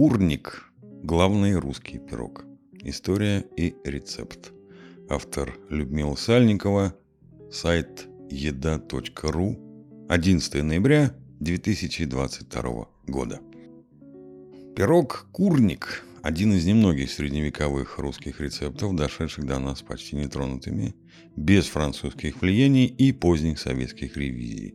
[0.00, 2.46] Курник– главный русский пирог.
[2.82, 4.50] История и рецепт.
[5.10, 6.94] Автор Людмила Сальникова.
[7.52, 9.58] Сайт еда.ру.
[10.08, 13.40] 11 ноября 2022 года.
[14.74, 20.94] Пирог «Курник»– один из немногих средневековых русских рецептов, дошедших до нас почти нетронутыми,
[21.36, 24.74] без французских влияний и поздних советских ревизий.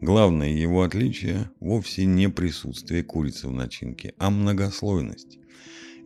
[0.00, 5.38] Главное его отличие– вовсе не присутствие курицы в начинке, а многослойность.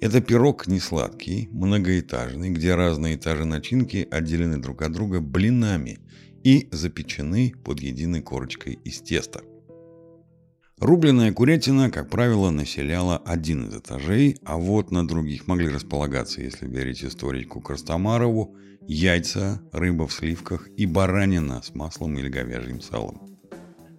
[0.01, 5.99] Это пирог не сладкий, многоэтажный, где разные этажи начинки отделены друг от друга блинами
[6.45, 9.43] и запечены под единой корочкой из теста.
[10.81, 16.69] Рубленная курятина, как правило, населяла один из этажей, а вот на других могли располагаться, если
[16.69, 18.55] верить историку Крастомарову,
[18.87, 23.29] яйца, рыба в сливках и баранина с маслом или говяжьим салом.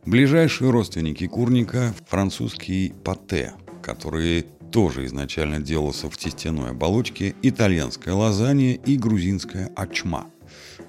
[0.05, 3.52] Ближайшие родственники курника– французский пате,
[3.84, 10.27] который тоже изначально делался в тестяной оболочке, итальянская лазанья и грузинская ачма.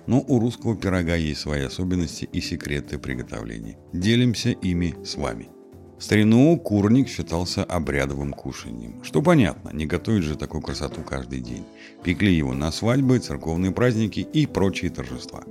[0.07, 3.77] Но у русского пирога есть свои особенности и секреты приготовления.
[3.93, 5.49] Делимся ими с вами.
[6.01, 9.05] В старину курник считался обрядовым кушанием.
[9.05, 11.67] Что понятно, не готовить же такую красоту каждый день.
[12.03, 15.43] Пекли его на свадьбы, церковные праздники и прочие торжества.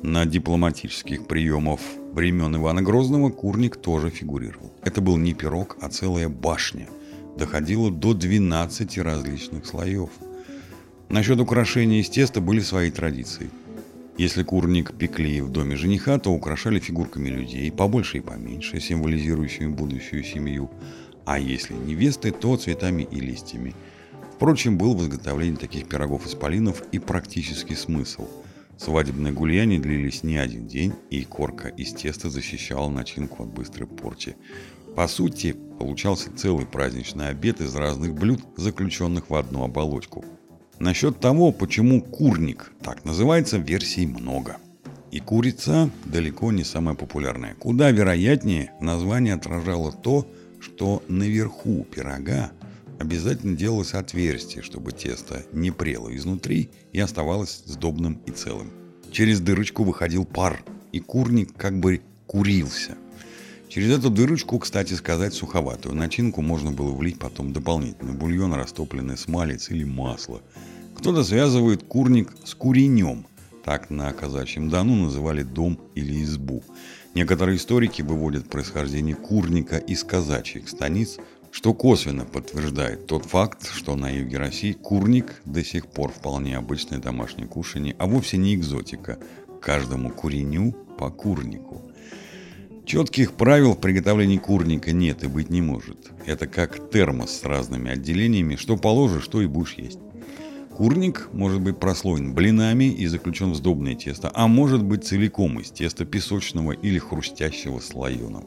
[0.00, 1.78] На дипломатических приемах
[2.14, 4.72] времен Ивана Грозного курник тоже фигурировал.
[4.82, 6.88] Это был не пирог, а целая башня.
[7.36, 10.08] Доходило до 12 различных слоев.
[11.10, 13.50] Насчет украшения из теста были свои традиции.
[14.18, 20.22] Если курник пекли в доме жениха, то украшали фигурками людей, побольше и поменьше, символизирующими будущую
[20.22, 20.70] семью.
[21.24, 23.74] А если невесты, то цветами и листьями.
[24.34, 28.28] Впрочем, был в изготовлении таких пирогов из полинов и практический смысл–
[28.82, 34.34] Свадебные гульяния длились не один день, и корка из теста защищала начинку от быстрой порчи.
[34.96, 40.24] По сути, получался целый праздничный обед из разных блюд, заключенных в одну оболочку.
[40.82, 44.56] Насчет того, почему курник так называется, версий много.
[45.12, 47.54] И курица далеко не самая популярная.
[47.54, 50.26] Куда вероятнее название отражало то,
[50.58, 52.50] что наверху пирога
[52.98, 58.72] обязательно делалось отверстие, чтобы тесто не прело изнутри и оставалось сдобным и целым.
[59.12, 62.96] Через дырочку выходил пар, и курник как бы курился.
[63.72, 69.70] Через эту дырочку, кстати сказать, суховатую начинку можно было влить потом дополнительный бульон, растопленный смалец
[69.70, 70.42] или масло.
[70.94, 73.24] Кто-то связывает курник с куренем.
[73.64, 76.62] Так на казачьем Дону называли дом или избу.
[77.14, 81.16] Некоторые историки выводят происхождение курника из казачьих станиц,
[81.50, 86.98] что косвенно подтверждает тот факт, что на юге России курник до сих пор вполне обычное
[86.98, 89.18] домашнее кушание, а вовсе не экзотика.
[89.62, 91.80] Каждому куреню по курнику.
[92.84, 96.10] Четких правил в приготовлении курника нет и быть не может.
[96.26, 100.00] Это как термос с разными отделениями, что положишь, что и будешь есть.
[100.76, 105.70] Курник может быть прослоен блинами и заключен в сдобное тесто, а может быть целиком из
[105.70, 108.44] теста песочного или хрустящего слоеного.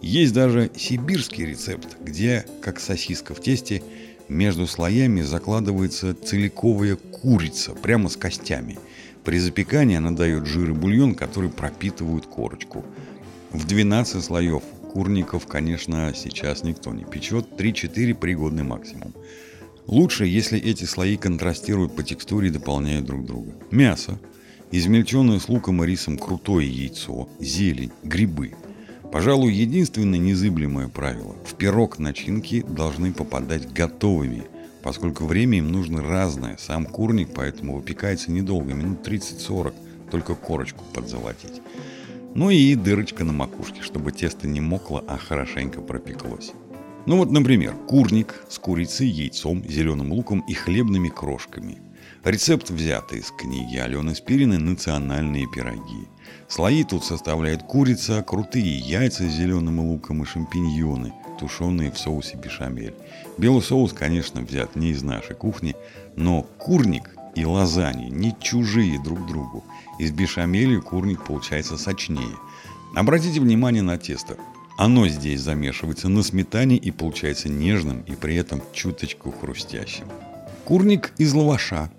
[0.00, 3.82] Есть даже сибирский рецепт, где, как сосиска в тесте,
[4.28, 8.78] между слоями закладывается целиковая курица прямо с костями.
[9.24, 12.84] При запекании она дает жир и бульон, который пропитывают корочку.
[13.52, 19.14] В 12 слоев курников, конечно, сейчас никто не печет, 3-4 пригодный максимум.
[19.86, 23.52] Лучше, если эти слои контрастируют по текстуре и дополняют друг друга.
[23.70, 24.18] Мясо,
[24.70, 28.54] измельченное с луком и рисом крутое яйцо, зелень, грибы–
[29.12, 34.44] Пожалуй, единственное незыблемое правило– в пирог начинки должны попадать готовыми,
[34.82, 36.56] поскольку время им нужно разное.
[36.56, 39.74] Сам курник поэтому выпекается недолго, минут 30-40,
[40.10, 41.60] только корочку подзолотить.
[42.34, 46.52] Ну и дырочка на макушке, чтобы тесто не мокло, а хорошенько пропеклось.
[47.04, 51.78] Ну вот, например, курник с курицей, яйцом, зеленым луком и хлебными крошками.
[52.24, 56.08] Рецепт взят из книги Алены Спириной «Национальные пироги».
[56.48, 62.94] Слои тут составляет курица, крутые яйца с зеленым луком и шампиньоны, тушеные в соусе бешамель.
[63.36, 65.74] Белый соус, конечно, взят не из нашей кухни,
[66.16, 69.64] но курник и лазаньи не чужие друг другу.
[69.98, 72.36] Из бешамели курник получается сочнее.
[72.94, 74.36] Обратите внимание на тесто.
[74.76, 80.04] Оно здесь замешивается на сметане и получается нежным и при этом чуточку хрустящим.
[80.64, 81.90] Курник из лаваша.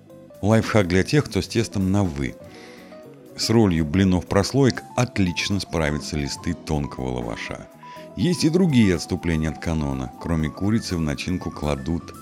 [0.42, 2.36] Лайфхак для тех, кто с тестом на «вы».
[3.36, 7.68] С ролью блинов прослоек отлично справятся листы тонкого лаваша.
[8.16, 10.12] Есть и другие отступления от канона.
[10.22, 12.14] Кроме курицы в начинку кладут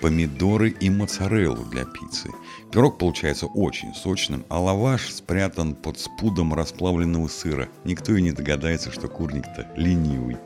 [0.00, 2.30] помидоры и моцареллу для пиццы.
[2.72, 7.68] Пирог получается очень сочным, а лаваш спрятан под спудом расплавленного сыра.
[7.84, 10.36] Никто и не догадается, что курник-то ленивый.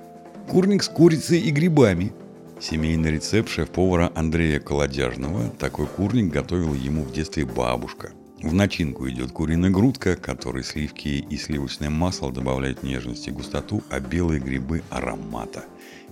[0.48, 2.12] Курник с курицей и грибами.
[2.60, 5.48] Семейный рецепт шеф-повара Андрея Колодяжного.
[5.58, 8.12] Такой курник готовила ему в детстве бабушка.
[8.42, 14.00] В начинку идет куриная грудка, которой сливки и сливочное масло добавляют нежность и густоту, а
[14.00, 15.64] белые грибы– аромата.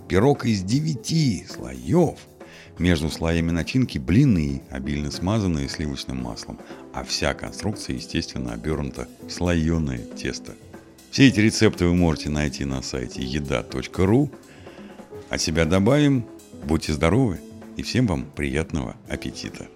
[0.09, 2.19] Пирог из девяти слоев.
[2.79, 6.59] Между слоями начинки блины, обильно смазанные сливочным маслом,
[6.93, 10.55] а вся конструкция, естественно, обернута в слоеное тесто.
[11.11, 14.31] Все эти рецепты вы можете найти на сайте еда.ру.
[15.29, 16.25] От себя добавим
[16.65, 17.41] Будьте здоровы
[17.77, 19.69] и всем вам приятного аппетита!